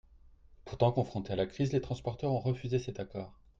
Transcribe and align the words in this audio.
Pourtant, 0.65 0.91
confrontés 0.91 1.33
à 1.33 1.35
la 1.35 1.45
crise, 1.45 1.73
les 1.73 1.79
transporteurs 1.79 2.31
ont 2.31 2.39
refusé 2.39 2.79
cet 2.79 2.99
accord. 2.99 3.39